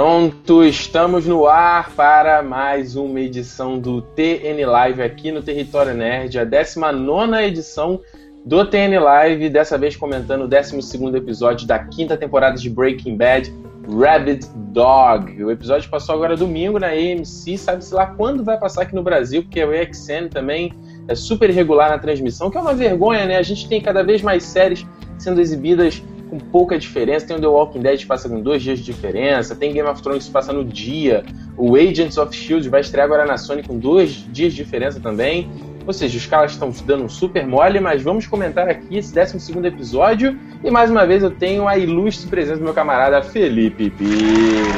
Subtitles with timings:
[0.00, 6.38] Pronto, estamos no ar para mais uma edição do TN Live aqui no Território Nerd,
[6.38, 8.00] a 19 edição
[8.42, 10.78] do TN Live, dessa vez comentando o 12
[11.14, 13.52] episódio da quinta temporada de Breaking Bad,
[13.94, 15.44] Rabbit Dog.
[15.44, 19.42] O episódio passou agora domingo na AMC, sabe-se lá quando vai passar aqui no Brasil,
[19.42, 20.72] porque o AXN também
[21.08, 23.36] é super irregular na transmissão, que é uma vergonha, né?
[23.36, 24.82] A gente tem cada vez mais séries
[25.18, 27.26] sendo exibidas com pouca diferença.
[27.26, 30.00] Tem o The Walking Dead que passa com dois dias de diferença, tem Game of
[30.00, 31.24] Thrones que passa no dia,
[31.56, 35.50] o Agents of Shield vai estrear agora na Sony com dois dias de diferença também.
[35.86, 39.58] Ou seja, os caras estão dando um super mole, mas vamos comentar aqui esse 12
[39.66, 40.38] episódio.
[40.62, 44.68] E mais uma vez eu tenho a ilustre presença do meu camarada Felipe Pires.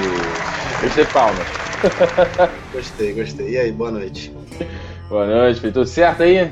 [0.80, 1.46] Gostei, palmas.
[2.72, 3.50] gostei, gostei.
[3.50, 4.32] E aí, boa noite.
[5.08, 5.74] Boa noite, Felipe.
[5.74, 6.50] Tudo certo aí?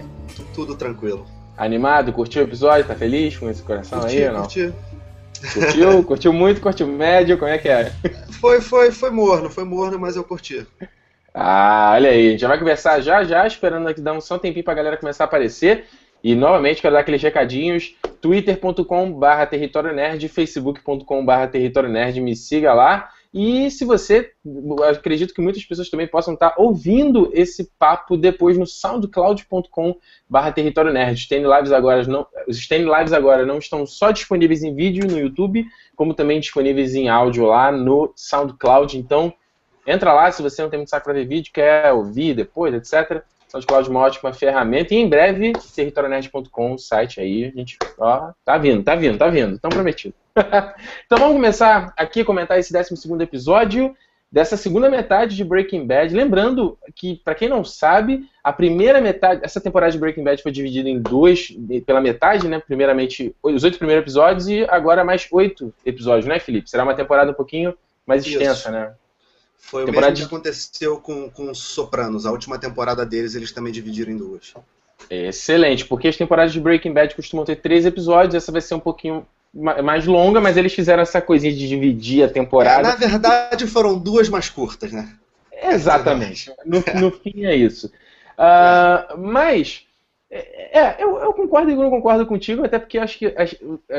[0.54, 1.24] Tudo tranquilo.
[1.56, 2.12] Animado?
[2.12, 2.86] Curtiu o episódio?
[2.86, 4.40] Tá feliz com esse coração curti, aí ou não?
[4.42, 4.72] Curti.
[5.52, 6.04] Curtiu?
[6.04, 6.60] curtiu muito?
[6.60, 7.38] Curtiu médio?
[7.38, 7.92] Como é que é?
[8.40, 10.66] Foi, foi, foi morno, foi morno, mas eu curti.
[11.34, 14.38] Ah, olha aí, a gente já vai conversar já já, esperando aqui dar um só
[14.38, 15.86] tempinho pra galera começar a aparecer.
[16.22, 23.10] E novamente quero dar aqueles recadinhos, twitter.com.br território nerd, facebook.com.br território nerd, me siga lá.
[23.32, 24.32] E se você,
[24.88, 31.14] acredito que muitas pessoas também possam estar ouvindo esse papo depois no soundcloud.com.br território nerd.
[31.14, 35.16] Os Stand Lives agora não, os Lives agora não estão só disponíveis em vídeo no
[35.16, 35.64] YouTube,
[35.94, 38.98] como também disponíveis em áudio lá no SoundCloud.
[38.98, 39.32] Então,
[39.86, 43.22] entra lá se você não tem muito saco para ver vídeo, quer ouvir depois, etc.
[43.50, 44.94] SoundCloud é uma ótima ferramenta.
[44.94, 49.58] E em breve, territorionerd.com, site aí, a gente, ó, tá vindo, tá vindo, tá vindo,
[49.58, 50.14] tão prometido.
[51.04, 53.94] então vamos começar aqui a comentar esse 12 episódio
[54.30, 56.14] dessa segunda metade de Breaking Bad.
[56.14, 60.52] Lembrando que, para quem não sabe, a primeira metade, essa temporada de Breaking Bad foi
[60.52, 61.48] dividida em dois,
[61.84, 62.60] pela metade, né?
[62.60, 66.70] Primeiramente, os oito primeiros episódios e agora mais oito episódios, né, Felipe?
[66.70, 67.74] Será uma temporada um pouquinho
[68.06, 68.70] mais extensa, Isso.
[68.70, 68.92] né?
[69.60, 72.26] Foi o mesmo que aconteceu com, com os Sopranos.
[72.26, 74.54] A última temporada deles, eles também dividiram em duas.
[75.08, 78.80] Excelente, porque as temporadas de Breaking Bad costumam ter três episódios, essa vai ser um
[78.80, 82.80] pouquinho mais longa, mas eles fizeram essa coisinha de dividir a temporada.
[82.80, 85.08] É, na verdade, foram duas mais curtas, né?
[85.62, 86.52] Exatamente.
[86.64, 87.88] No, no fim é isso.
[88.38, 89.84] Uh, mas,
[90.30, 93.54] é, eu, eu, concordo e não concordo contigo, até porque acho que as,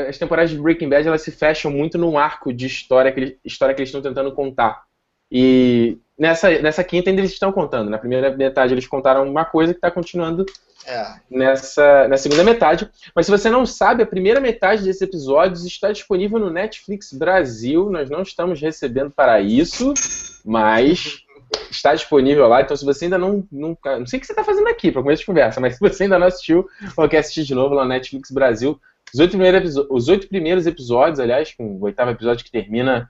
[0.07, 3.75] as, temporadas de Breaking Bad elas se fecham muito num arco de história que, história
[3.75, 4.83] que eles estão tentando contar.
[5.31, 7.89] E nessa, nessa quinta ainda eles estão contando.
[7.89, 10.45] Na primeira metade eles contaram uma coisa que está continuando
[10.85, 11.13] é.
[11.29, 12.89] nessa, na segunda metade.
[13.15, 17.89] Mas se você não sabe, a primeira metade desses episódios está disponível no Netflix Brasil.
[17.89, 19.93] Nós não estamos recebendo para isso,
[20.43, 21.23] mas
[21.71, 22.61] está disponível lá.
[22.61, 23.47] Então, se você ainda não.
[23.51, 25.79] Nunca, não sei o que você está fazendo aqui para começo de conversa, mas se
[25.79, 28.79] você ainda não assistiu ou quer assistir de novo lá no Netflix Brasil,
[29.13, 33.09] os oito primeiros, os oito primeiros episódios, aliás, com o oitavo episódio que termina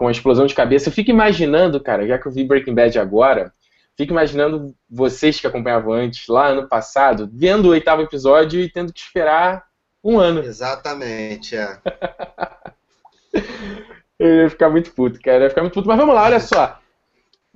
[0.00, 0.88] com a explosão de cabeça.
[0.88, 3.52] Eu fico imaginando, cara, já que eu vi Breaking Bad agora,
[3.98, 8.94] fico imaginando vocês que acompanhavam antes, lá ano passado, vendo o oitavo episódio e tendo
[8.94, 9.62] que esperar
[10.02, 10.42] um ano.
[10.42, 11.76] Exatamente, é.
[14.18, 15.36] eu ia ficar muito puto, cara.
[15.36, 15.86] Eu ia ficar muito puto.
[15.86, 16.79] Mas vamos lá, olha só.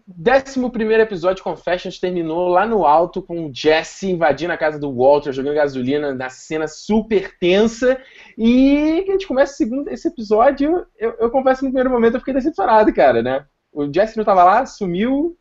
[0.07, 4.79] Décimo primeiro episódio de Confessions terminou lá no alto com o Jesse invadindo a casa
[4.79, 7.99] do Walter, jogando gasolina na cena super tensa.
[8.37, 10.87] E a gente começa segundo, esse episódio.
[10.99, 13.47] Eu, eu confesso que no primeiro momento eu fiquei decepcionado, cara, né?
[13.73, 15.39] O Jesse não tava lá, sumiu.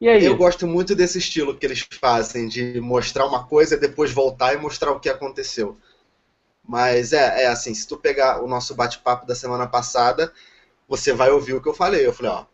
[0.00, 0.24] E aí?
[0.24, 4.54] Eu gosto muito desse estilo que eles fazem, de mostrar uma coisa e depois voltar
[4.54, 5.76] e mostrar o que aconteceu.
[6.62, 10.32] Mas é, é assim, se tu pegar o nosso bate-papo da semana passada,
[10.88, 12.06] você vai ouvir o que eu falei.
[12.06, 12.53] Eu falei, ó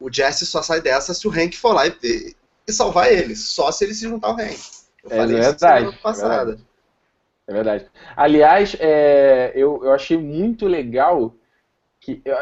[0.00, 2.34] o Jesse só sai dessa se o Hank for lá e,
[2.66, 3.34] e salvar ele.
[3.34, 4.58] Só se ele se juntar ao Hank.
[5.04, 6.34] Eu é falei verdade, isso passada.
[6.34, 6.68] É verdade.
[7.48, 7.86] É verdade.
[8.14, 11.34] Aliás, é, eu, eu achei muito legal
[11.98, 12.20] que.
[12.24, 12.36] Eu,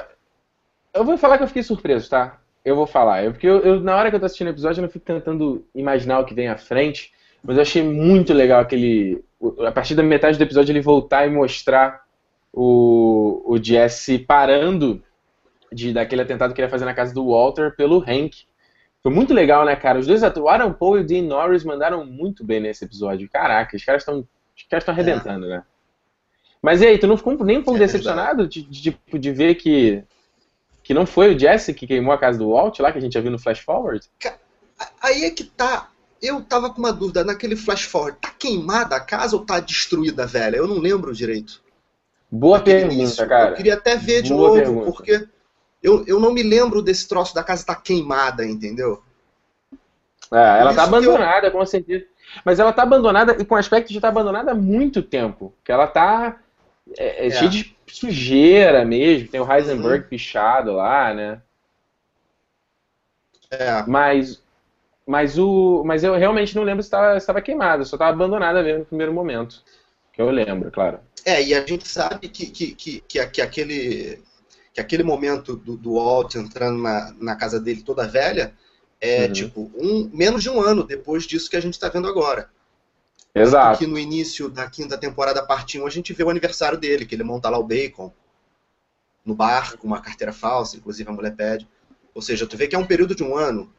[0.94, 2.40] eu vou falar que eu fiquei surpreso, tá?
[2.64, 3.24] Eu vou falar.
[3.24, 5.04] Eu, porque eu, eu, na hora que eu tô assistindo o episódio, eu não fico
[5.04, 7.12] tentando imaginar o que vem à frente.
[7.42, 9.24] Mas eu achei muito legal aquele.
[9.64, 12.02] A partir da metade do episódio, ele voltar e mostrar
[12.52, 15.02] o, o Jesse parando
[15.76, 18.46] de, daquele atentado que ele ia fazer na casa do Walter pelo Hank.
[19.02, 19.98] Foi muito legal, né, cara?
[19.98, 23.28] Os dois o Aaron Paul e o Dean Norris mandaram muito bem nesse episódio.
[23.30, 24.26] Caraca, os caras estão
[24.70, 25.48] caras estão arrebentando, é.
[25.50, 25.62] né?
[26.62, 29.30] Mas e aí, tu não ficou nem um pouco é decepcionado de, de, tipo, de
[29.30, 30.02] ver que
[30.82, 33.12] que não foi o Jesse que queimou a casa do Walt lá, que a gente
[33.12, 34.08] já viu no Flash Forward?
[35.02, 35.90] Aí é que tá.
[36.22, 38.18] Eu tava com uma dúvida naquele Flash Forward.
[38.20, 40.56] Tá queimada a casa ou tá destruída, velha?
[40.56, 41.60] Eu não lembro direito.
[42.30, 43.28] Boa pergunta, início.
[43.28, 43.50] cara.
[43.50, 44.86] Eu queria até ver de Boa novo, pergunta.
[44.86, 45.28] porque
[45.86, 49.00] eu, eu não me lembro desse troço da casa estar tá queimada, entendeu?
[50.32, 51.52] É, ela está abandonada, eu...
[51.52, 52.04] com certeza.
[52.44, 55.54] Mas ela está abandonada e com aspecto de estar tá abandonada há muito tempo.
[55.64, 56.40] Que ela está
[56.98, 59.28] é, é, é, cheio de sujeira mesmo.
[59.28, 60.08] Tem o Heisenberg uhum.
[60.08, 61.40] pichado lá, né?
[63.48, 63.84] É.
[63.86, 64.42] Mas,
[65.06, 68.86] mas, o, mas eu realmente não lembro se estava queimada, só estava abandonada mesmo no
[68.86, 69.62] primeiro momento.
[70.12, 70.98] Que eu lembro, claro.
[71.24, 74.20] É, e a gente sabe que, que, que, que, que aquele,
[74.76, 78.52] que aquele momento do, do Walt entrando na, na casa dele toda velha
[79.00, 79.32] é uhum.
[79.32, 82.50] tipo um, menos de um ano depois disso que a gente está vendo agora.
[83.34, 83.78] Exato.
[83.78, 87.14] Que no início da quinta temporada, parte 1, a gente vê o aniversário dele, que
[87.14, 88.12] ele monta lá o bacon
[89.24, 91.66] no bar com uma carteira falsa, inclusive a mulher pede.
[92.14, 93.72] Ou seja, tu vê que é um período de um ano.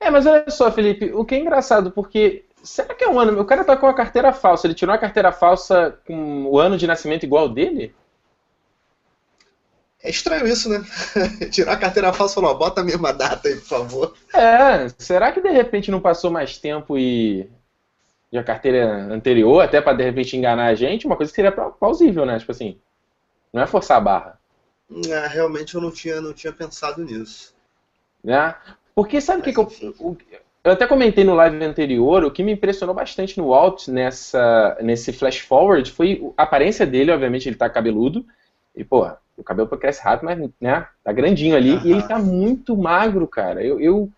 [0.00, 3.40] É, mas olha só, Felipe, o que é engraçado, porque será que é um ano?
[3.40, 6.76] O cara tá com a carteira falsa, ele tirou a carteira falsa com o ano
[6.76, 7.94] de nascimento igual dele?
[10.04, 10.84] É estranho isso, né?
[11.50, 14.14] Tirar a carteira falsa e falar, bota a mesma data aí, por favor.
[14.34, 17.48] É, será que de repente não passou mais tempo e
[18.30, 21.52] de a carteira anterior, até para de repente enganar a gente, uma coisa que seria
[21.52, 22.38] plausível, né?
[22.38, 22.76] Tipo assim,
[23.50, 24.40] não é forçar a barra.
[25.08, 27.54] É, realmente eu não tinha, não tinha pensado nisso.
[28.22, 28.54] Né?
[28.94, 30.16] Porque sabe o que, que eu, o,
[30.64, 35.12] eu até comentei no live anterior, o que me impressionou bastante no Walt nessa, nesse
[35.14, 38.26] flash forward foi a aparência dele, obviamente ele tá cabeludo,
[38.74, 41.80] e pô, o cabelo cresce rápido, mas né, tá grandinho ali, uhum.
[41.84, 43.64] e ele tá muito magro, cara.
[43.64, 44.10] Eu, eu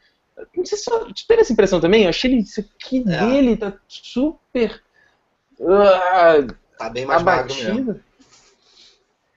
[0.54, 2.04] não sei se você teve essa impressão também?
[2.04, 3.18] Eu achei ele, isso aqui é.
[3.18, 4.82] dele tá super.
[5.58, 7.74] Uh, tá bem mais abatido.
[7.74, 8.00] Mesmo.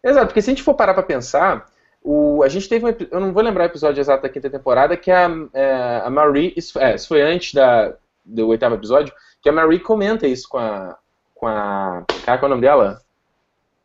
[0.03, 1.69] Exato, porque se a gente for parar pra pensar,
[2.03, 4.95] o, a gente teve um, Eu não vou lembrar o episódio exato da quinta temporada,
[4.95, 6.53] que a, é, a Marie.
[6.55, 7.93] Isso, é, isso foi antes da,
[8.23, 10.97] do oitavo episódio, que a Marie comenta isso com a.
[11.35, 12.05] Com a.
[12.25, 13.01] Cara, qual é o nome dela?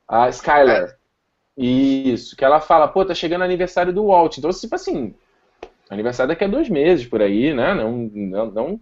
[0.08, 0.96] A Skylar.
[1.56, 1.62] É.
[1.65, 4.39] Isso, que ela fala, pô, tá chegando o aniversário do Walt.
[4.39, 5.15] Então, tipo assim,
[5.89, 7.75] Aniversário daqui a dois meses, por aí, né?
[7.75, 8.81] Não, não, não...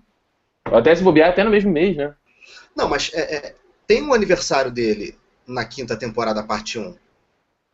[0.65, 2.15] Até se bobear até no mesmo mês, né?
[2.77, 3.55] Não, mas é, é,
[3.87, 5.17] tem um aniversário dele
[5.47, 6.95] na quinta temporada, parte 1.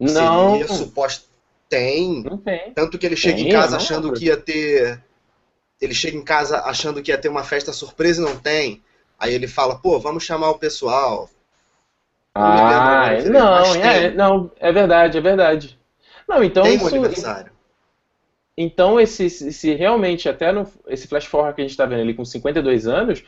[0.00, 0.53] Não.
[0.53, 1.29] Seria suposto.
[1.69, 2.23] Tem.
[2.23, 2.73] Não tem.
[2.73, 5.03] Tanto que ele chega tem, em casa achando que ia ter.
[5.79, 8.83] Ele chega em casa achando que ia ter uma festa surpresa e não tem.
[9.19, 11.29] Aí ele fala, pô, vamos chamar o pessoal.
[12.40, 15.79] Ah, não, não, é, não, é verdade, é verdade.
[16.29, 17.50] Não, então tem um aniversário.
[18.56, 22.14] Então, esse, se realmente, até no, esse flash forward que a gente está vendo ali
[22.14, 23.25] com 52 anos,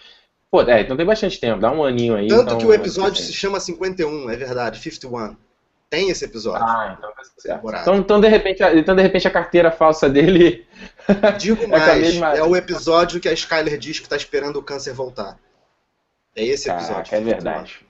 [0.50, 2.28] pô, é, então tem bastante tempo, dá um aninho aí.
[2.28, 5.36] Tanto então, que o episódio se chama 51, é verdade, 51.
[5.88, 6.64] Tem esse episódio.
[6.64, 7.10] Ah, então
[7.82, 10.64] Então, então, de repente, então, de repente, a carteira falsa dele.
[11.38, 12.36] Digo mais, mesma...
[12.36, 15.36] é o episódio que a Skyler diz que está esperando o câncer voltar.
[16.36, 16.94] É esse episódio.
[16.94, 17.89] Caraca, é verdade.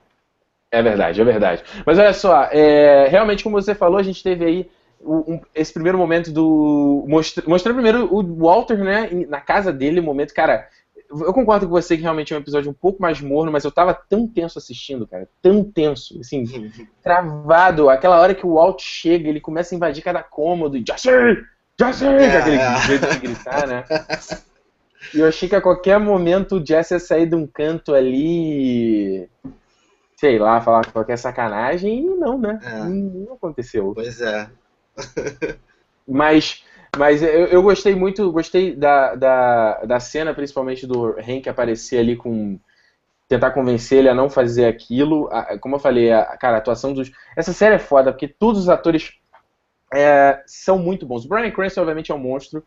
[0.72, 1.64] É verdade, é verdade.
[1.84, 4.70] Mas olha só, é, realmente, como você falou, a gente teve aí
[5.02, 7.04] um, esse primeiro momento do.
[7.08, 10.68] Mostra, mostrando primeiro o Walter, né, na casa dele, o momento, cara.
[11.10, 13.72] Eu concordo com você que realmente é um episódio um pouco mais morno, mas eu
[13.72, 15.28] tava tão tenso assistindo, cara.
[15.42, 16.44] Tão tenso, assim,
[17.02, 17.90] travado.
[17.90, 21.08] Aquela hora que o Walt chega, ele começa a invadir cada cômodo e Jesse!
[21.76, 22.06] Jesse!
[22.06, 22.76] É, aquele é.
[22.82, 23.84] jeito de gritar, né?
[25.12, 29.28] E eu achei que a qualquer momento o Jesse ia sair de um canto ali
[30.20, 32.60] sei lá, falar qualquer sacanagem e não, né?
[32.62, 32.78] É.
[32.80, 33.92] Não, não, aconteceu.
[33.94, 34.50] Pois é
[36.06, 36.62] mas
[36.98, 42.16] mas eu, eu, gostei muito, gostei da, da, da cena, principalmente do Hank aparecer ali
[42.16, 42.58] com.
[43.28, 45.30] tentar convencer ele a não fazer aquilo.
[45.60, 47.10] como eu falei, a, cara, a atuação dos.
[47.34, 49.12] Essa série é foda, porque todos os atores
[49.94, 51.24] é, são muito bons.
[51.24, 52.62] O Brian Cranston, obviamente, é um monstro,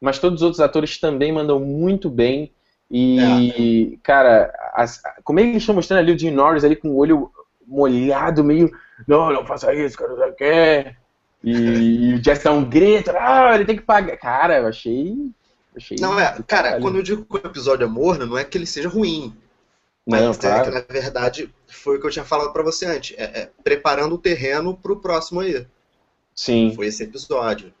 [0.00, 2.50] mas todos os outros atores também mandam muito bem.
[2.90, 3.98] E, é.
[4.02, 7.32] cara, as, como eles estão mostrando ali o Jim Norris ali com o olho
[7.66, 8.70] molhado, meio.
[9.08, 10.96] Não, não faça isso, cara, não quer.
[11.42, 14.16] E, o Jess dá um grito, ah, ele tem que pagar.
[14.16, 15.32] Cara, eu achei.
[15.76, 18.56] achei não, é, cara, quando eu digo que o episódio é morno, não é que
[18.56, 19.36] ele seja ruim.
[20.06, 20.64] Mas não, é claro.
[20.64, 23.16] que, na verdade, foi o que eu tinha falado para você antes.
[23.18, 25.66] É, é, preparando o terreno pro próximo aí.
[26.34, 26.72] Sim.
[26.74, 27.74] Foi esse episódio.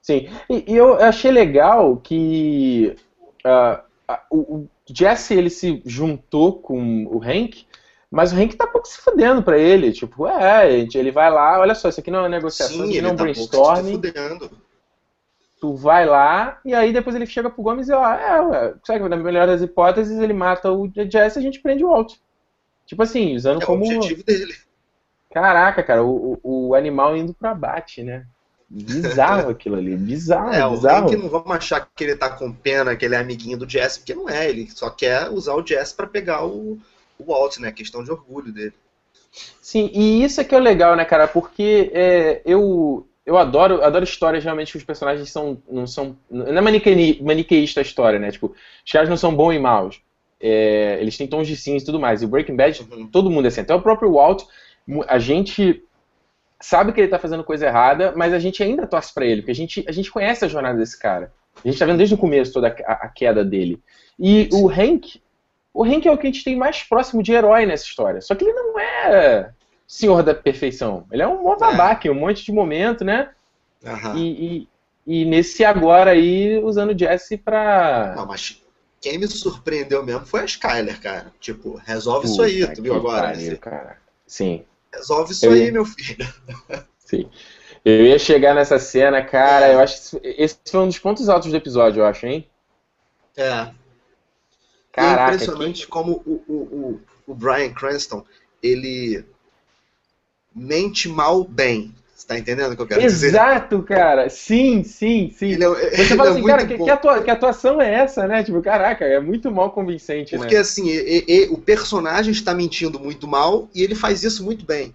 [0.00, 0.28] Sim.
[0.48, 2.96] E, e eu achei legal que
[3.44, 7.66] uh, uh, o Jesse ele se juntou com o Hank
[8.10, 9.92] mas o Hank tá pouco se fudendo pra ele.
[9.92, 13.10] Tipo, é, ele vai lá, olha só, isso aqui não é negociação, Sim, isso não
[13.10, 14.00] é um tá brainstorming.
[15.60, 19.08] Tu vai lá, e aí depois ele chega pro Gomes e ó, é, sabe que
[19.08, 22.14] na melhor das hipóteses ele mata o Jesse e a gente prende o Walt.
[22.86, 23.84] Tipo assim, usando é como.
[23.84, 24.54] O objetivo dele.
[25.30, 28.24] Caraca, cara, o, o animal indo pra bate, né?
[28.70, 31.06] Bizarro aquilo ali, bizarro, é, bizarro.
[31.06, 33.68] O Hank não vamos achar que ele tá com pena, que ele é amiguinho do
[33.68, 36.78] Jesse, porque não é, ele só quer usar o Jesse para pegar o,
[37.18, 37.72] o Walt, né?
[37.72, 38.74] Questão de orgulho dele.
[39.60, 41.26] Sim, e isso é que é o legal, né, cara?
[41.26, 46.16] Porque é, eu, eu adoro, adoro histórias realmente que os personagens são, não são.
[46.30, 48.30] Não é maniqueísta a história, né?
[48.30, 50.00] Tipo, os caras não são bons e maus.
[50.40, 52.22] É, eles têm tons de cinza e tudo mais.
[52.22, 53.06] E o Breaking Bad, uhum.
[53.06, 53.60] todo mundo é assim.
[53.60, 54.44] Até o próprio Walt,
[55.06, 55.82] a gente
[56.60, 59.52] sabe que ele tá fazendo coisa errada, mas a gente ainda torce para ele, porque
[59.52, 61.32] a gente, a gente conhece a jornada desse cara.
[61.64, 63.80] A gente tá vendo desde o começo toda a, a queda dele.
[64.18, 65.22] E o Hank,
[65.72, 68.20] o Hank é o que a gente tem mais próximo de herói nessa história.
[68.20, 69.52] Só que ele não é
[69.86, 71.06] senhor da perfeição.
[71.10, 72.10] Ele é um mó babaca, é.
[72.10, 73.30] um monte de momento, né?
[73.82, 74.16] Uhum.
[74.16, 74.68] E, e,
[75.06, 78.14] e, nesse agora aí, usando o Jesse pra.
[78.16, 78.62] Não, mas
[79.00, 81.32] quem me surpreendeu mesmo foi a Skyler, cara.
[81.40, 83.28] Tipo, resolve Puta, isso aí, tu viu agora?
[83.28, 83.96] Pariu, cara.
[84.26, 84.64] Sim.
[84.92, 86.26] Resolve isso eu aí, meu filho.
[86.98, 87.28] Sim.
[87.84, 89.74] Eu ia chegar nessa cena, cara, é.
[89.74, 92.48] eu acho que esse foi um dos pontos altos do episódio, eu acho, hein?
[93.36, 93.72] É.
[94.92, 95.86] Caraca, é impressionante que...
[95.86, 98.24] como o, o, o, o Brian Cranston,
[98.62, 99.24] ele
[100.54, 101.94] mente mal bem.
[102.18, 103.28] Você tá entendendo o que eu quero Exato, dizer?
[103.28, 104.28] Exato, cara.
[104.28, 105.52] Sim, sim, sim.
[105.52, 108.42] Ele é, Você fala é assim, cara, que, que, atua, que, atuação é essa, né?
[108.42, 110.60] Tipo, caraca, é muito mal convincente, Porque, né?
[110.60, 114.92] assim, e, e, o personagem está mentindo muito mal e ele faz isso muito bem.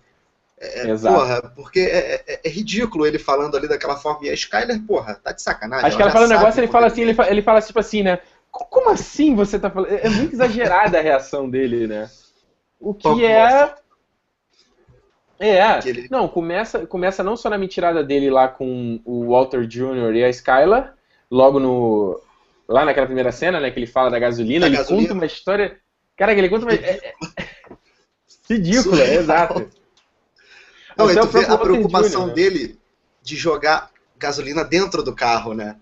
[0.60, 1.15] É, Exato.
[1.15, 4.27] Porra, porque é, é, é, ridículo ele falando ali daquela forma.
[4.27, 5.88] E a Skyler, porra, tá de sacanagem.
[5.88, 8.03] Acho que ela fala um negócio ele fala assim, ele fala, ele fala tipo assim,
[8.03, 8.20] né?
[8.51, 9.94] Como assim você tá falando?
[9.94, 12.10] É muito exagerada a reação dele, né?
[12.82, 13.74] O que é.
[15.40, 16.08] É, ele...
[16.10, 20.13] não, começa, começa não só na mentirada dele lá com o Walter Jr.
[20.16, 20.96] e a Skylar,
[21.30, 22.22] logo no.
[22.68, 25.08] Lá naquela primeira cena, né, que ele fala da gasolina, da ele gasolina.
[25.08, 25.78] conta uma história.
[26.16, 26.74] Cara, que ele conta uma.
[26.74, 27.13] É, é...
[28.50, 29.70] Ridícula, é, exato.
[30.98, 32.34] Não, então, tu a preocupação Jr., né?
[32.34, 32.80] dele
[33.22, 35.78] de jogar gasolina dentro do carro, né?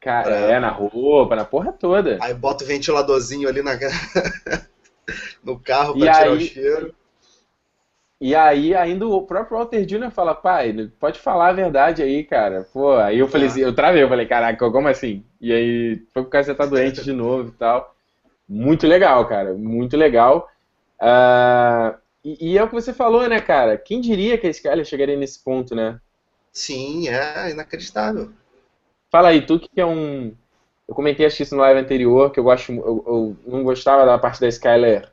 [0.00, 0.36] Cara, pra...
[0.36, 2.18] é, na roupa, na porra toda.
[2.20, 3.78] Aí bota o ventiladorzinho ali na...
[5.42, 6.36] no carro pra e tirar aí...
[6.36, 6.94] o cheiro.
[8.18, 10.10] E aí, ainda o próprio Walter Jr.
[10.10, 12.66] fala, pai, pode falar a verdade aí, cara.
[12.72, 15.22] Pô, aí eu falei assim, eu travei, eu falei, caraca, como assim?
[15.38, 17.94] E aí, foi por causa que você tá doente de novo e tal.
[18.48, 20.48] Muito legal, cara, muito legal.
[20.98, 23.76] Uh, e, e, é o que você falou, né, cara?
[23.76, 26.00] Quem diria que a Skyler chegaria nesse ponto, né?
[26.50, 28.30] Sim, é inacreditável.
[29.10, 30.34] Fala aí, tu que é um.
[30.88, 32.72] Eu comentei acho isso no live anterior, que eu gosto.
[32.72, 35.06] Eu, eu não gostava da parte da Skyler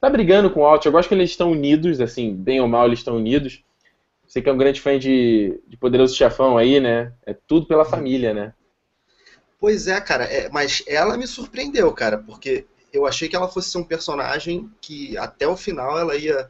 [0.00, 0.86] tá brigando com o Alt.
[0.86, 3.62] Eu gosto que eles estão unidos, assim, bem ou mal eles estão unidos.
[4.26, 7.12] Você que é um grande fã de, de Poderoso Chefão aí, né?
[7.26, 8.54] É tudo pela família, né?
[9.58, 10.24] Pois é, cara.
[10.24, 14.70] É, mas ela me surpreendeu, cara, porque eu achei que ela fosse ser um personagem
[14.80, 16.48] que até o final ela ia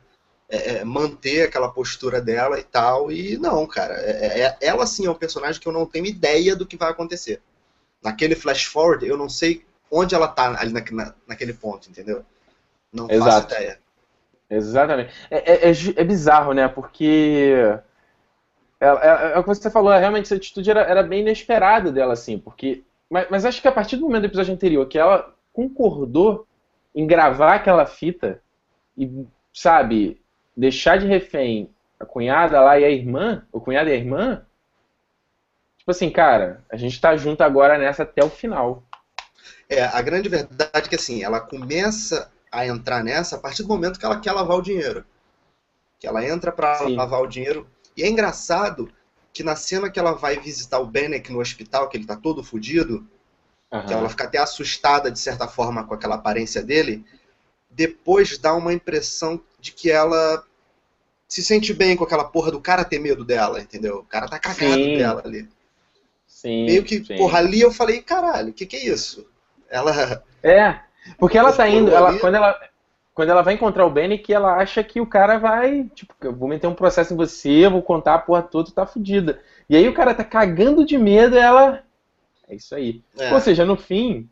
[0.48, 3.10] é, é manter aquela postura dela e tal.
[3.10, 3.94] E não, cara.
[3.94, 6.90] É, é, ela sim é um personagem que eu não tenho ideia do que vai
[6.90, 7.40] acontecer.
[8.02, 12.24] Naquele flash forward, eu não sei onde ela tá ali na, na, naquele ponto, entendeu?
[12.92, 13.30] Não Exato.
[13.30, 13.78] faço ideia.
[14.50, 15.14] Exatamente.
[15.30, 16.66] É, é, é, é bizarro, né?
[16.66, 17.54] Porque.
[18.80, 22.14] É, é, é, o que você falou, realmente essa atitude era, era bem inesperada dela,
[22.14, 22.82] assim, porque.
[23.08, 26.46] Mas, mas, acho que a partir do momento do episódio anterior que ela concordou
[26.94, 28.40] em gravar aquela fita
[28.96, 30.20] e, sabe,
[30.56, 34.42] deixar de refém a cunhada lá e a irmã, o cunhado e a irmã,
[35.78, 38.82] tipo assim, cara, a gente tá junto agora nessa até o final.
[39.68, 43.68] É, a grande verdade é que assim, ela começa a entrar nessa a partir do
[43.68, 45.04] momento que ela quer lavar o dinheiro.
[45.98, 47.66] Que ela entra para lavar o dinheiro.
[47.96, 48.90] E é engraçado
[49.32, 52.42] que na cena que ela vai visitar o Bennett no hospital, que ele tá todo
[52.42, 53.06] fodido,
[53.70, 53.86] uhum.
[53.86, 57.04] que ela fica até assustada de certa forma com aquela aparência dele,
[57.70, 60.44] depois dá uma impressão de que ela
[61.28, 63.98] se sente bem com aquela porra do cara ter medo dela, entendeu?
[63.98, 64.98] O cara tá cagado sim.
[64.98, 65.48] dela ali.
[66.26, 67.16] Sim, Meio que, sim.
[67.16, 69.28] porra, ali eu falei, caralho, o que que é isso?
[69.68, 70.24] Ela.
[70.42, 70.80] É,
[71.18, 72.60] porque ela tá indo, ela, quando, ela,
[73.14, 76.34] quando ela vai encontrar o Benny, que ela acha que o cara vai, tipo, eu
[76.34, 79.40] vou meter um processo em você, vou contar a porra toda, tá fudida.
[79.68, 81.82] E aí o cara tá cagando de medo ela.
[82.48, 83.02] É isso aí.
[83.18, 83.32] É.
[83.32, 84.28] Ou seja, no fim,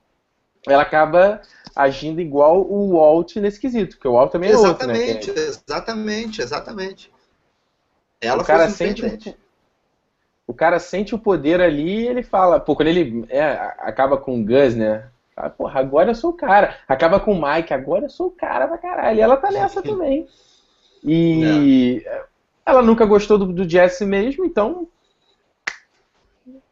[0.66, 1.40] ela acaba
[1.74, 5.40] agindo igual o Walt nesse quesito, porque o Walt também é exatamente, outro, né?
[5.40, 7.12] É- exatamente, exatamente.
[8.20, 9.34] Ela o cara sente um,
[10.46, 13.44] o cara sente o poder ali e ele fala, pô, quando ele é,
[13.78, 15.08] acaba com o Gus, né?
[15.38, 16.76] Fala, porra, agora eu sou o cara.
[16.88, 19.18] Acaba com o Mike, agora eu sou o cara pra caralho.
[19.18, 20.26] E ela tá nessa também.
[21.04, 22.22] E é.
[22.66, 24.88] ela nunca gostou do, do Jesse mesmo, então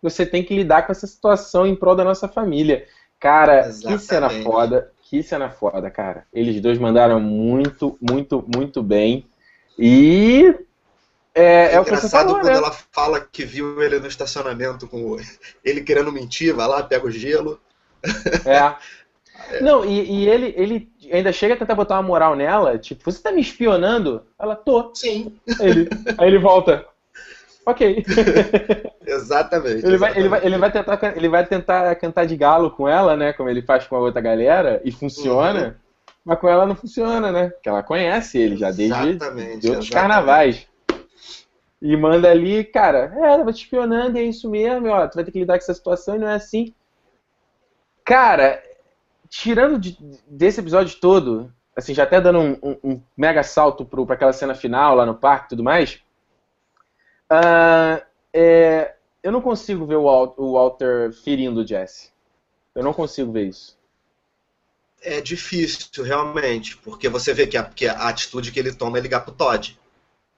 [0.03, 2.87] você tem que lidar com essa situação em prol da nossa família.
[3.21, 4.01] Cara, Exatamente.
[4.01, 4.93] que cena foda.
[5.03, 6.27] Que cena foda, cara.
[6.33, 9.25] Eles dois mandaram muito, muito, muito bem.
[9.79, 10.53] E
[11.33, 12.55] é, é, é o que você falou, quando né?
[12.55, 15.17] ela fala que viu ele no estacionamento com
[15.65, 17.61] ele querendo mentir, vai lá, pega o gelo.
[18.45, 19.61] É.
[19.61, 23.23] Não, e, e, ele, ele ainda chega a tentar botar uma moral nela, tipo, você
[23.23, 24.23] tá me espionando?
[24.39, 24.93] Ela, tô.
[24.95, 25.37] Sim.
[25.61, 26.85] Ele, aí ele volta.
[27.65, 28.05] Ok.
[29.05, 29.85] exatamente.
[29.85, 33.17] Ele vai, Ele, vai, ele, vai tentar, ele vai tentar cantar de galo com ela,
[33.17, 33.33] né?
[33.33, 35.77] Como ele faz com a outra galera, e funciona.
[36.25, 37.51] Mas com ela não funciona, né?
[37.51, 39.91] Porque ela conhece ele já desde Exatamente, de outros exatamente.
[39.93, 40.67] carnavais.
[41.81, 45.25] E manda ali, cara, é, ela vai te espionando, é isso mesmo, ó, tu vai
[45.25, 46.75] ter que lidar com essa situação e não é assim.
[48.07, 48.63] Cara,
[49.29, 49.99] tirando de-
[50.29, 54.33] desse episódio todo, assim, já até dando um, um- um mega salto pro, pra aquela
[54.33, 56.01] cena final lá no parque e tudo mais,
[57.29, 58.01] ah,
[58.33, 62.13] é, eu não consigo ver o, Wal- o Walter ferindo o Jesse.
[62.75, 63.77] Eu não consigo ver isso.
[65.03, 69.01] É difícil, realmente, porque você vê que a, que a atitude que ele toma é
[69.01, 69.79] ligar pro Todd.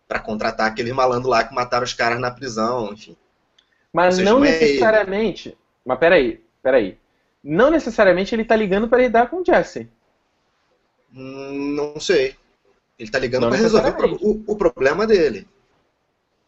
[0.06, 3.14] Pra contratar aquele malandro lá que mataram os caras na prisão, enfim.
[3.92, 5.58] Mas Ou seja, não não é necessariamente.
[5.84, 6.98] Mas peraí, peraí.
[7.42, 9.88] Não necessariamente ele tá ligando pra lidar com o Jesse.
[11.14, 12.37] Hum, Não sei.
[12.99, 15.47] Ele tá ligando pra resolver o, o- problema dele.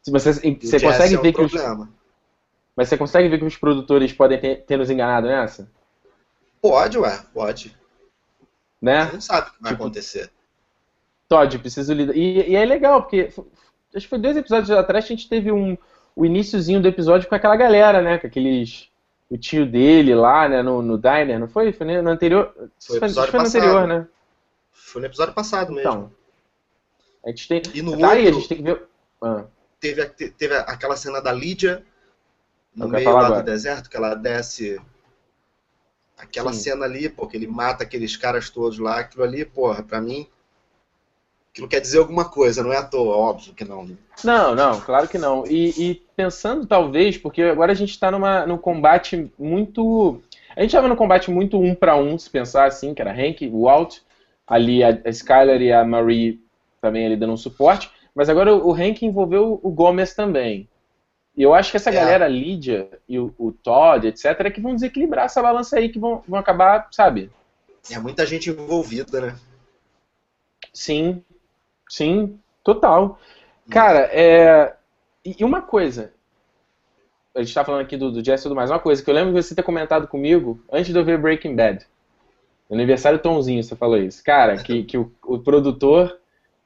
[0.03, 1.53] Se você, você consegue é um ver que os,
[2.77, 5.71] mas você consegue ver que os produtores podem ter, ter nos enganado nessa?
[6.61, 7.77] Pode, ué, pode.
[8.83, 9.07] Né?
[9.07, 10.31] Você não sabe o que vai Tipo, acontecer.
[11.29, 12.17] Todd, preciso lidar.
[12.17, 13.29] E, e é legal, porque
[13.95, 15.77] acho que foi dois episódios atrás que a gente teve um,
[16.17, 18.19] o iníciozinho do episódio com aquela galera, né?
[18.19, 18.90] Com aqueles.
[19.31, 20.61] O tio dele lá, né?
[20.63, 21.73] No, no diner, não foi?
[21.73, 22.53] Foi no anterior.
[22.81, 24.09] Foi Foi, foi no anterior, né?
[24.73, 25.81] Foi no episódio passado mesmo.
[25.89, 26.13] Então.
[27.25, 27.63] A gente tem.
[27.73, 28.83] E no Tá aí, a outro- gente tem que ver.
[29.23, 29.45] Ah,
[29.79, 31.85] teve, teve aquela cena da Lídia
[32.75, 33.43] no meio lá agora.
[33.43, 34.81] do deserto, que ela desce.
[36.19, 36.61] Aquela Sim.
[36.61, 40.29] cena ali, pô, que ele mata aqueles caras todos lá, aquilo ali, porra, pra mim.
[41.61, 43.85] Aquilo quer dizer alguma coisa, não é à toa, óbvio que não.
[43.85, 43.95] né?
[44.25, 45.45] Não, não, claro que não.
[45.47, 50.23] E, e pensando talvez, porque agora a gente está num combate muito.
[50.57, 53.47] A gente estava num combate muito um para um, se pensar assim, que era Hank,
[53.47, 53.99] o Walt,
[54.47, 56.41] ali a, a Skyler e a Marie
[56.81, 60.67] também ali dando um suporte, mas agora o, o Hank envolveu o Gomes também.
[61.37, 61.93] E eu acho que essa É.
[61.93, 65.91] galera, a Lydia e o, o Todd, etc., é que vão desequilibrar essa balança aí,
[65.91, 67.31] que vão, vão acabar, sabe?
[67.91, 69.37] É muita gente envolvida, né?
[70.73, 71.23] Sim,
[71.91, 73.21] sim, total.
[73.71, 74.75] Cara, é.
[75.25, 76.13] E uma coisa.
[77.35, 78.71] A gente tá falando aqui do, do Jesse e tudo mais.
[78.71, 81.55] Uma coisa que eu lembro de você ter comentado comigo antes de eu ver Breaking
[81.55, 81.87] Bad.
[82.71, 84.23] Aniversário Tonzinho, você falou isso.
[84.25, 86.19] Cara, que, que o, o produtor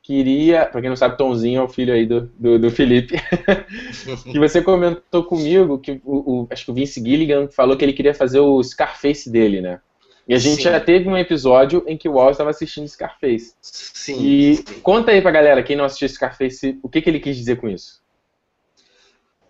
[0.02, 0.66] queria.
[0.66, 3.16] Pra quem não sabe, Tonzinho é o filho aí do, do, do Felipe.
[4.30, 7.92] que você comentou comigo que o, o- acho que o Vince Gilligan falou que ele
[7.92, 9.80] queria fazer o Scarface dele, né?
[10.26, 10.62] E a gente Sim.
[10.62, 13.54] já teve um episódio em que o Wall estava assistindo Scarface.
[13.60, 14.24] Sim.
[14.24, 14.80] E sim.
[14.82, 17.68] conta aí pra galera, quem não assistiu Scarface, o que, que ele quis dizer com
[17.68, 18.02] isso.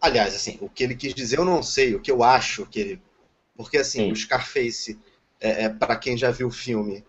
[0.01, 2.81] Aliás, assim, o que ele quis dizer eu não sei, o que eu acho que
[2.81, 3.03] ele.
[3.57, 4.13] Porque, assim, Sim.
[4.13, 4.99] o Scarface,
[5.41, 7.05] é, é, para quem já viu o filme,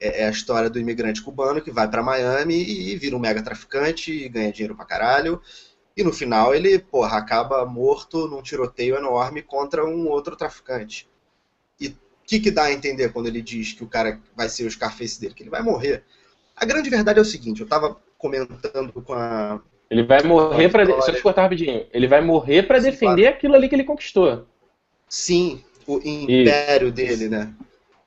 [0.00, 3.42] é, é a história do imigrante cubano que vai pra Miami e vira um mega
[3.42, 5.40] traficante e ganha dinheiro pra caralho.
[5.96, 11.08] E no final ele, porra, acaba morto num tiroteio enorme contra um outro traficante.
[12.24, 14.64] E o que, que dá a entender quando ele diz que o cara vai ser
[14.64, 15.34] o Scarface dele?
[15.34, 16.02] Que ele vai morrer.
[16.56, 19.60] A grande verdade é o seguinte, eu tava comentando com a,
[19.90, 20.84] Ele vai morrer pra.
[20.84, 21.04] Vitória.
[21.04, 21.84] Só te cortar rapidinho.
[21.92, 24.46] Ele vai morrer pra Sim, defender aquilo ali que ele conquistou.
[25.08, 27.52] Sim, o império dele, né?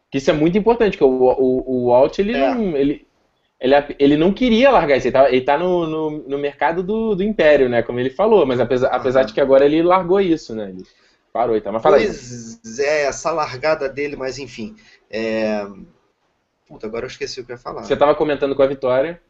[0.10, 2.40] Que isso é muito importante, porque o, o, o Walt, ele É.
[2.40, 2.76] não.
[2.76, 3.06] Ele,
[3.60, 5.08] ele, ele não queria largar isso.
[5.08, 7.82] Ele tá, ele tá no, no, no mercado do, do Império, né?
[7.84, 10.70] Como ele falou, mas apesar, apesar de que agora ele largou isso, né?
[10.70, 10.84] Ele
[11.38, 11.72] parou e tal.
[11.72, 12.08] Mas fala aí.
[12.08, 14.76] Pois é, essa largada dele, mas enfim.
[15.10, 15.66] É...
[16.68, 17.84] Puta, agora eu esqueci o que eu ia falar.
[17.84, 19.22] Você tava comentando com a Vitória.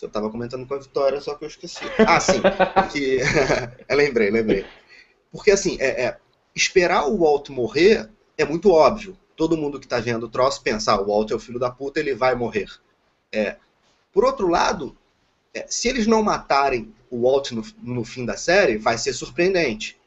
[0.00, 1.84] Eu tava comentando com a Vitória, só que eu esqueci.
[2.06, 2.40] Ah, sim.
[2.92, 3.18] que...
[3.88, 4.64] eu lembrei, lembrei.
[5.32, 6.18] Porque assim, é, é,
[6.54, 9.18] esperar o Walt morrer é muito óbvio.
[9.36, 11.70] Todo mundo que tá vendo o troço pensa, ah, o Walt é o filho da
[11.70, 12.68] puta, ele vai morrer.
[13.32, 13.56] É.
[14.12, 14.96] Por outro lado,
[15.52, 19.98] é, se eles não matarem o Walt no, no fim da série, vai ser surpreendente.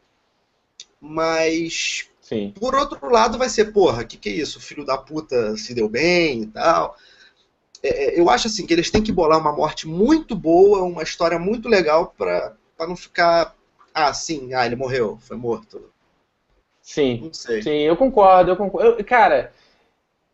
[1.00, 2.54] Mas Sim.
[2.60, 4.60] por outro lado, vai ser, porra, que que é isso?
[4.60, 6.96] O filho da puta se deu bem e tal.
[7.84, 11.04] É, é, eu acho assim que eles têm que bolar uma morte muito boa, uma
[11.04, 13.56] história muito legal pra, pra não ficar.
[13.94, 15.92] Ah, sim, ah, ele morreu, foi morto.
[16.82, 17.22] Sim.
[17.26, 17.62] Não sei.
[17.62, 19.00] Sim, eu concordo, eu concordo.
[19.00, 19.52] Eu- cara,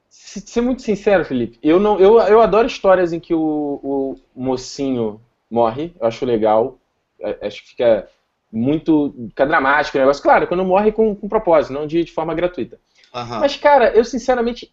[0.10, 3.40] se- ser muito sincero, Felipe, eu não, eu, eu adoro histórias em que o,
[3.84, 6.80] o mocinho morre, eu acho legal.
[7.24, 8.10] A- Acho que fica
[8.54, 9.14] muito.
[9.30, 10.24] Fica dramático o negócio.
[10.24, 12.80] Claro, quando morre com, com propósito, não de, de forma gratuita.
[13.14, 13.40] Aham.
[13.40, 14.72] Mas, cara, eu sinceramente.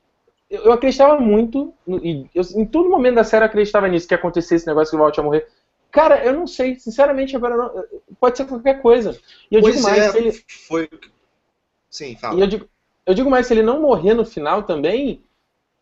[0.51, 4.07] Eu, eu acreditava muito, no- e eu- em todo momento da série eu acreditava nisso,
[4.07, 5.49] que ia acontecer esse negócio que o Walt ia morrer.
[5.91, 7.85] Cara, eu não sei, sinceramente, agora não-
[8.21, 9.19] pode ser qualquer coisa.
[9.51, 10.33] E eu pois digo mais, é, se ele,
[10.69, 10.89] foi.
[11.91, 12.41] Sim, e fala.
[12.41, 12.69] eu digo,
[13.07, 15.23] eu digo mais, se ele não morrer no final também,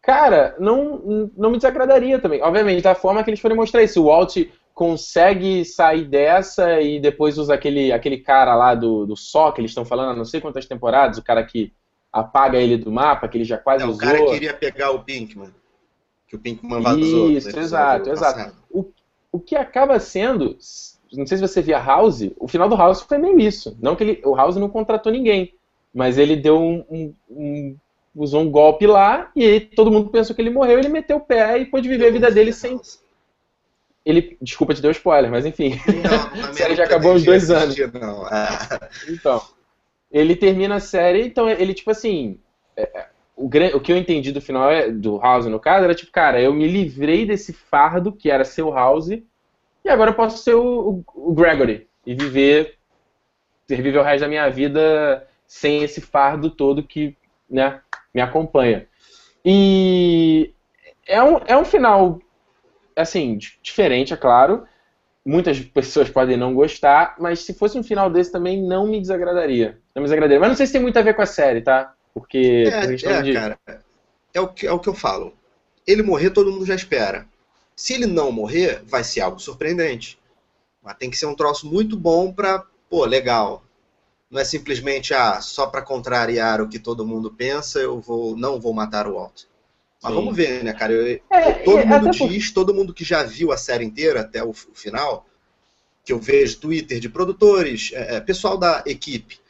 [0.03, 2.43] cara, não, não me desagradaria também.
[2.43, 4.03] Obviamente, da forma que eles forem mostrar isso.
[4.03, 4.37] O Walt
[4.79, 9.73] consegue sair dessa e depois usa aquele, aquele cara lá do, do Só, que eles
[9.73, 11.73] estão falando há não sei quantas temporadas, o cara que
[12.13, 14.01] apaga ele do mapa, que ele já quase É, o usou.
[14.01, 15.51] cara queria pegar o Pinkman.
[16.29, 17.29] Que o Pinkman vazou.
[17.29, 18.55] Isso, exato, exato.
[18.71, 18.85] O,
[19.33, 20.57] o que acaba sendo,
[21.13, 23.77] não sei se você via House, o final do House foi meio isso.
[23.83, 25.55] Não que ele, o House não contratou ninguém,
[25.93, 27.77] mas ele deu um, um, um
[28.15, 31.21] usou um golpe lá e aí todo mundo pensou que ele morreu, ele meteu o
[31.21, 32.79] pé e pôde viver a vida dele sem.
[34.05, 35.79] Ele, desculpa te deu spoiler, mas enfim.
[35.87, 37.77] Não, a série já acabou uns dois anos.
[37.93, 38.25] Não.
[38.27, 38.89] Ah.
[39.09, 39.43] Então,
[40.11, 42.39] ele termina a série, então ele tipo assim,
[42.77, 45.95] é, é, o, o que eu entendi do final é, do House no caso era
[45.95, 50.15] tipo, cara, eu me livrei desse fardo que era ser o House e agora eu
[50.15, 52.77] posso ser o, o, o Gregory e viver,
[53.69, 57.17] viver o resto da minha vida sem esse fardo todo que,
[57.49, 57.81] né,
[58.15, 58.87] me acompanha.
[59.45, 60.53] E
[61.07, 62.21] é um, é um final,
[62.99, 64.67] assim, diferente, é claro.
[65.25, 69.79] Muitas pessoas podem não gostar, mas se fosse um final desse também não me desagradaria.
[69.95, 70.41] Não me desagradaria.
[70.41, 71.95] Mas não sei se tem muito a ver com a série, tá?
[72.15, 72.65] Porque.
[72.67, 73.33] É, é de...
[73.33, 73.59] cara.
[74.35, 75.35] É o, que, é o que eu falo.
[75.87, 77.27] Ele morrer, todo mundo já espera.
[77.75, 80.19] Se ele não morrer, vai ser algo surpreendente.
[80.83, 82.65] Mas tem que ser um troço muito bom pra.
[82.89, 83.63] Pô, legal.
[84.31, 88.61] Não é simplesmente, ah, só para contrariar o que todo mundo pensa, eu vou não
[88.61, 89.45] vou matar o Walt.
[90.03, 90.19] Mas Sim.
[90.19, 90.93] vamos ver, né, cara?
[90.93, 92.55] Eu, é, todo é, mundo diz, por...
[92.55, 95.27] todo mundo que já viu a série inteira até o, o final,
[96.05, 99.41] que eu vejo Twitter de produtores, é, é pessoal da equipe,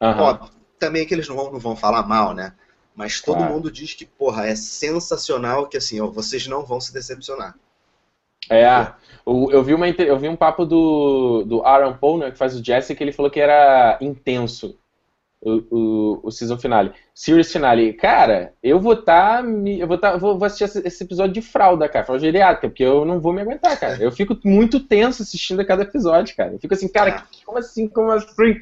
[0.00, 0.18] uhum.
[0.18, 2.52] óbvio, também que eles não vão, não vão falar mal, né?
[2.94, 3.52] Mas todo claro.
[3.52, 7.54] mundo diz que, porra, é sensacional, que assim, ó, vocês não vão se decepcionar.
[8.48, 8.64] É,
[9.26, 12.64] eu vi, uma, eu vi um papo do, do Aaron Paul, né, que faz o
[12.64, 14.78] Jesse, que ele falou que era intenso
[15.46, 16.92] o, o, o season finale.
[17.14, 17.92] Series finale.
[17.92, 19.42] Cara, eu vou estar.
[19.42, 22.82] Tá, eu vou, tá, vou, vou assistir esse episódio de fralda, cara, fralda geriátrica, porque
[22.82, 24.02] eu não vou me aguentar, cara.
[24.02, 26.54] Eu fico muito tenso assistindo a cada episódio, cara.
[26.54, 27.26] Eu fico assim, cara, ah.
[27.44, 27.88] como assim?
[27.88, 28.60] Como assim?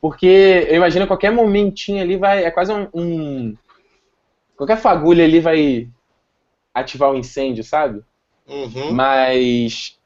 [0.00, 2.44] Porque eu imagino qualquer momentinho ali vai.
[2.44, 2.88] É quase um.
[2.92, 3.56] um
[4.56, 5.88] qualquer fagulha ali vai
[6.74, 8.02] ativar o um incêndio, sabe?
[8.48, 8.92] Uhum.
[8.92, 9.96] Mas.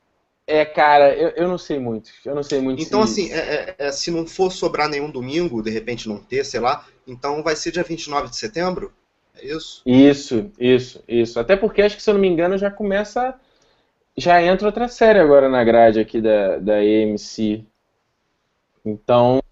[0.51, 2.11] É, cara, eu, eu não sei muito.
[2.25, 2.83] Eu não sei muito.
[2.83, 3.31] Então, se...
[3.31, 6.59] assim, é, é, é, se não for sobrar nenhum domingo, de repente não ter, sei
[6.59, 8.91] lá, então vai ser dia 29 de setembro?
[9.37, 9.83] É isso?
[9.85, 11.39] Isso, isso, isso.
[11.39, 13.39] Até porque acho que, se eu não me engano, já começa.
[14.17, 17.67] Já entra outra série agora na grade aqui da, da AMC.
[18.83, 19.43] Então.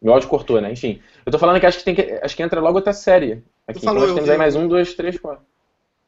[0.00, 0.72] Meu áudio cortou, né?
[0.72, 1.02] Enfim.
[1.26, 3.44] Eu tô falando que acho que, tem que, acho que entra logo outra série.
[3.68, 3.80] Aqui.
[3.80, 5.44] Então nós temos aí mais um, dois, três, quatro.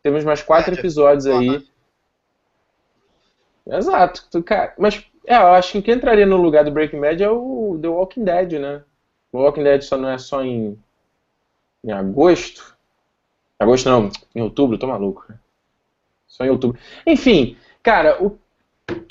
[0.02, 1.62] Temos mais quatro é, episódios aí.
[3.68, 4.42] Exato.
[4.42, 7.78] Cara, mas é, eu acho que quem entraria no lugar do Breaking Bad é o
[7.80, 8.82] The Walking Dead, né?
[9.30, 10.78] O Walking Dead só não é só em,
[11.84, 12.76] em agosto.
[13.58, 15.26] Agosto não, em outubro, tô maluco.
[16.26, 16.80] Só em outubro.
[17.06, 18.38] Enfim, cara, o,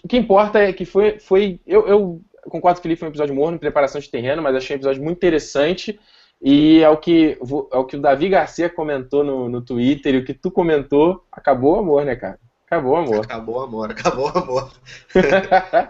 [0.04, 1.20] o que importa é que foi.
[1.20, 4.76] foi eu, eu concordo que Felipe foi um episódio morno, preparação de terreno, mas achei
[4.76, 6.00] um episódio muito interessante.
[6.42, 7.38] E é o que,
[7.72, 11.24] é o, que o Davi Garcia comentou no, no Twitter e o que tu comentou.
[11.32, 12.40] Acabou o amor, né, cara?
[12.68, 13.26] Acabou o amor.
[13.26, 14.72] Acabou o amor, acabou o amor.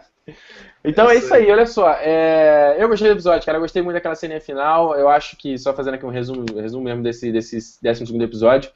[0.86, 1.92] então é, é isso aí, olha só.
[1.94, 2.76] É...
[2.78, 3.58] Eu gostei do episódio, cara.
[3.58, 4.96] Eu gostei muito daquela cena final.
[4.96, 8.72] Eu acho que, só fazendo aqui um resumo, resumo mesmo desse, desse 12 episódio.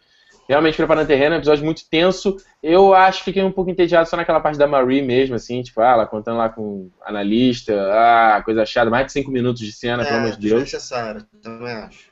[0.50, 2.38] Realmente preparando terreno, é um episódio muito tenso.
[2.62, 5.80] Eu acho que fiquei um pouco entediado só naquela parte da Marie mesmo, assim, tipo,
[5.80, 10.02] ah, ela contando lá com analista, ah, coisa chata, mais de 5 minutos de cena,
[10.02, 10.64] é, pelo amor de Deus.
[10.64, 12.10] Desnecessário, também acho.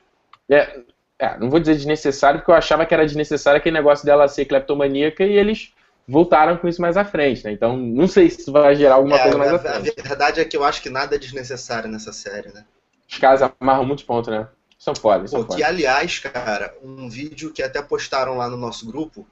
[0.48, 0.80] É,
[1.18, 4.46] é, não vou dizer desnecessário, porque eu achava que era desnecessário aquele negócio dela ser
[4.46, 5.74] cleptomaníaca e eles
[6.06, 7.52] voltaram com isso mais à frente, né?
[7.52, 10.00] Então, não sei se isso vai gerar alguma é, coisa mais a, à frente.
[10.00, 12.64] A verdade é que eu acho que nada é desnecessário nessa série, né?
[13.08, 14.48] Os caras amarram muitos pontos, né?
[14.78, 18.86] São foda, são Pô, Que, aliás, cara, um vídeo que até postaram lá no nosso
[18.86, 19.26] grupo.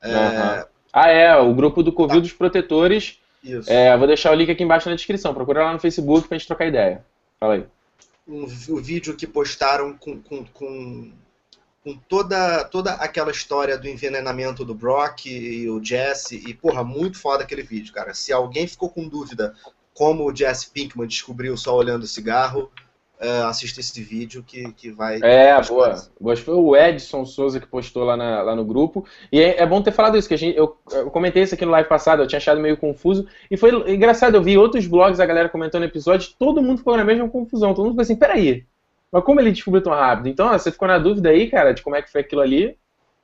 [0.00, 0.08] É...
[0.08, 0.64] Uhum.
[0.92, 2.22] Ah, é, o grupo do Covil ah.
[2.22, 3.18] dos Protetores.
[3.44, 3.70] Isso.
[3.70, 5.34] É, vou deixar o link aqui embaixo na descrição.
[5.34, 7.04] Procura lá no Facebook pra gente trocar ideia.
[7.38, 7.66] Fala aí.
[8.26, 11.12] Um, o vídeo que postaram com, com, com,
[11.86, 16.42] com, toda, toda aquela história do envenenamento do Brock e o Jesse.
[16.44, 18.12] E, porra, muito foda aquele vídeo, cara.
[18.12, 19.54] Se alguém ficou com dúvida
[19.94, 22.72] como o Jesse Pinkman descobriu só olhando o cigarro,
[23.20, 25.20] uh, assista esse vídeo que, que vai.
[25.22, 25.94] É, boa.
[26.20, 26.36] boa.
[26.36, 29.06] Foi o Edson Souza que postou lá, na, lá no grupo.
[29.30, 31.64] E é, é, bom ter falado isso, que a gente, eu, eu, comentei isso aqui
[31.64, 33.28] no live passado, eu tinha achado meio confuso.
[33.48, 37.04] E foi engraçado, eu vi outros blogs, a galera comentando episódios, todo mundo ficou na
[37.04, 37.72] mesma confusão.
[37.74, 38.66] Todo mundo ficou assim, peraí.
[39.10, 40.28] Mas como ele descobriu tão rápido?
[40.28, 42.76] Então, você ficou na dúvida aí, cara, de como é que foi aquilo ali.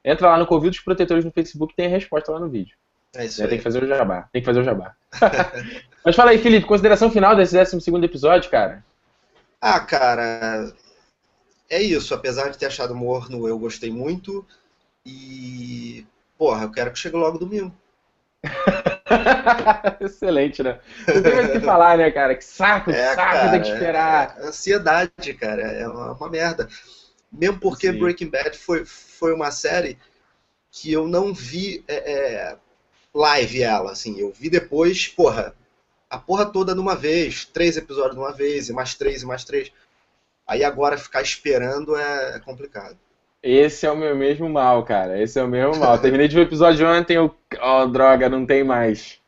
[0.04, 2.76] Entra lá no Covid dos Protetores no Facebook tem a resposta lá no vídeo.
[3.14, 3.48] É isso aí.
[3.48, 4.28] Tem que fazer o jabá.
[4.32, 4.94] Tem que fazer o jabá.
[6.04, 8.84] Mas fala aí, Felipe, consideração final desse 12 episódio, cara.
[9.60, 10.72] Ah, cara,
[11.70, 12.14] é isso.
[12.14, 14.44] Apesar de ter achado morno, eu gostei muito.
[15.06, 16.04] E,
[16.36, 17.72] porra, eu quero que chegue logo domingo.
[20.00, 20.81] Excelente, né?
[21.07, 22.35] Não tem mais o que falar, né, cara?
[22.35, 24.37] Que saco, é, saco cara, ter que esperar.
[24.38, 26.68] É, ansiedade, cara, é uma, uma, merda.
[27.31, 27.98] Mesmo porque Sim.
[27.98, 29.98] Breaking Bad foi, foi uma série
[30.70, 32.57] que eu não vi é, é,
[33.14, 34.18] live ela, assim.
[34.18, 35.55] Eu vi depois, porra,
[36.11, 39.26] a porra toda de uma vez, três episódios de uma vez, e mais três, e
[39.26, 39.72] mais três.
[40.46, 42.98] Aí agora ficar esperando é, é complicado.
[43.42, 45.20] Esse é o meu mesmo mal, cara.
[45.20, 45.98] Esse é o mesmo mal.
[45.98, 47.35] Terminei de ver o episódio ontem, eu.
[47.61, 49.18] Oh, droga, não tem mais.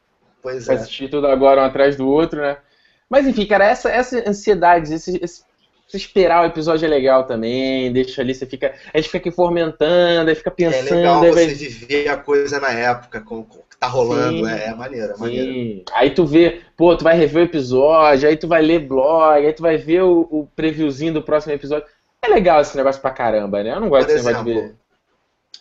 [0.40, 0.74] Pois é.
[0.74, 2.58] Assistir tudo agora um atrás do outro, né?
[3.08, 5.44] Mas enfim, cara, essa, essa ansiedade, esse, esse
[5.92, 8.74] esperar o episódio é legal também, deixa ali, você fica.
[8.92, 10.88] A gente fica aqui fomentando, aí fica pensando.
[10.88, 11.46] É legal você vai...
[11.46, 15.84] viver a coisa na época, com, com que tá rolando, é, é maneiro, é maneiro.
[15.92, 19.52] Aí tu vê, pô, tu vai rever o episódio, aí tu vai ler blog, aí
[19.52, 21.86] tu vai ver o, o previewzinho do próximo episódio.
[22.24, 23.72] É legal esse negócio pra caramba, né?
[23.72, 24.74] Eu não gosto desse negócio de ver.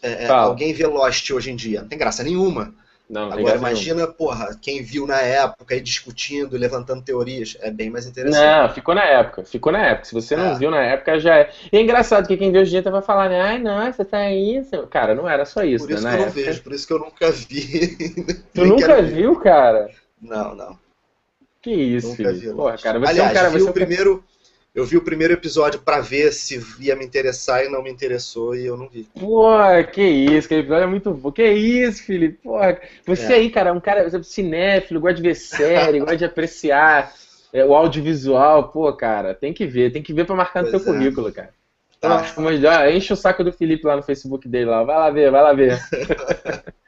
[0.02, 2.74] É, é, alguém vê Lost hoje em dia, não tem graça nenhuma.
[3.10, 8.08] Não, Agora imagina, porra, quem viu na época aí discutindo, levantando teorias, é bem mais
[8.08, 8.42] interessante.
[8.42, 10.06] Não, ficou na época, ficou na época.
[10.06, 10.58] Se você não é.
[10.58, 11.52] viu na época, já é.
[11.72, 13.42] E é engraçado que quem vê hoje em dia vai falar, né?
[13.42, 14.88] Ai, nossa, tá isso.
[14.88, 16.12] Cara, não era só isso, Por isso né?
[16.12, 16.42] que eu não época...
[16.44, 17.98] vejo, por isso que eu nunca vi.
[18.54, 19.90] tu nunca viu, cara?
[20.22, 20.80] Não, não.
[21.62, 22.48] Que isso, nunca Felipe.
[22.48, 23.50] Vi, Porra, cara, você Aliás, é um cara.
[23.50, 24.24] Vi você o primeiro.
[24.74, 28.56] Eu vi o primeiro episódio para ver se ia me interessar e não me interessou
[28.56, 29.08] e eu não vi.
[29.20, 29.52] Pô,
[29.94, 31.32] que isso, aquele episódio é muito bom.
[31.32, 32.40] Que isso, Felipe?
[32.42, 32.58] Pô,
[33.06, 33.36] você é.
[33.36, 37.14] aí, cara, é um cara é cinéfilo, gosta de ver série, gosta de apreciar
[37.54, 38.70] é, o audiovisual.
[38.70, 40.98] Pô, cara, tem que ver, tem que ver pra marcar pois no teu é.
[40.98, 41.54] currículo, cara.
[42.02, 42.26] Tá.
[42.32, 44.84] Então, mas, ó, enche o saco do Felipe lá no Facebook dele lá.
[44.84, 45.80] Vai lá ver, vai lá ver.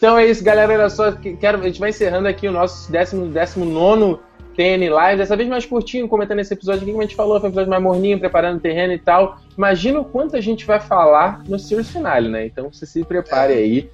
[0.00, 0.72] então é isso, galera.
[0.72, 1.12] Era só.
[1.12, 4.18] Quero, a gente vai encerrando aqui o nosso 19
[4.56, 7.48] TN Live, dessa vez mais curtinho, comentando esse episódio aqui, como a gente falou, foi
[7.48, 9.38] um episódio mais morninho, preparando o terreno e tal.
[9.56, 12.46] Imagina o quanto a gente vai falar no Series Finale, né?
[12.46, 13.90] Então você se prepare aí.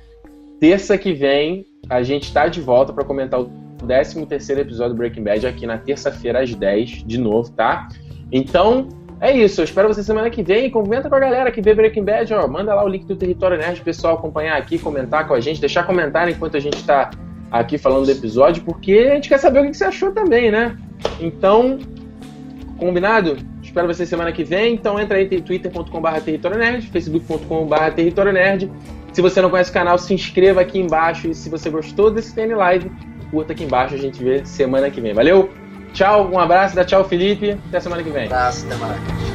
[0.60, 4.98] Terça que vem, a gente tá de volta para comentar o 13 terceiro episódio do
[4.98, 7.88] Breaking Bad aqui na terça-feira às 10, de novo, tá?
[8.30, 8.88] Então,
[9.20, 9.61] é isso.
[9.61, 10.70] Eu espero você semana que vem.
[10.70, 12.46] Comenta com a galera que vê Breaking Bad, ó.
[12.46, 15.85] Manda lá o link do Território Nerd, pessoal acompanhar aqui, comentar com a gente, deixar
[15.85, 17.11] comentário enquanto a gente tá
[17.50, 20.76] aqui falando do episódio, porque a gente quer saber o que você achou também, né?
[21.20, 21.79] Então,
[22.79, 23.37] combinado?
[23.62, 24.74] Espero você semana que vem.
[24.74, 28.70] Então entra aí twitter.com.br territorionerd, facebook.com.br territorionerd.
[29.12, 31.29] Se você não conhece o canal, se inscreva aqui embaixo.
[31.29, 32.90] E se você gostou desse TN Live,
[33.31, 33.94] curta aqui embaixo.
[33.94, 35.14] A gente vê semana que vem.
[35.14, 35.50] Valeu?
[35.96, 37.59] Tchau, um abraço, dá tchau, Felipe.
[37.68, 38.26] Até semana que vem.
[38.26, 39.25] Abraço, até mais.